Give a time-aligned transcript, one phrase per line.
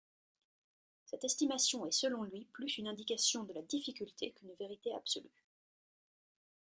[1.05, 5.45] Cette estimation est selon lui, plus une indication de la difficulté, qu'une vérité absolue.